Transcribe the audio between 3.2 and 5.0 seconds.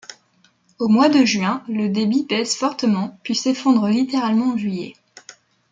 puis s'effondre littéralement en juillet.